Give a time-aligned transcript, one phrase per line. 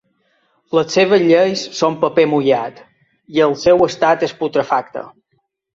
[0.77, 2.83] Les seves lleis són paper mullat
[3.37, 5.11] i el seu estat és putrefacte!